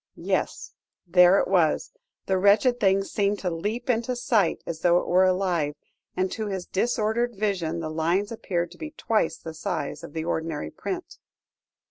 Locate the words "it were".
4.97-5.25